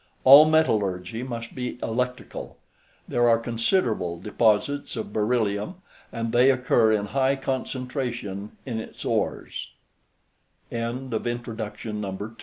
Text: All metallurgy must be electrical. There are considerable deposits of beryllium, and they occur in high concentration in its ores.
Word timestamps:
All 0.23 0.45
metallurgy 0.45 1.21
must 1.21 1.53
be 1.53 1.77
electrical. 1.83 2.57
There 3.07 3.29
are 3.29 3.37
considerable 3.37 4.19
deposits 4.19 4.95
of 4.95 5.13
beryllium, 5.13 5.75
and 6.11 6.31
they 6.31 6.49
occur 6.49 6.91
in 6.91 7.05
high 7.13 7.35
concentration 7.35 8.53
in 8.65 8.79
its 8.79 9.05
ores. 9.05 9.69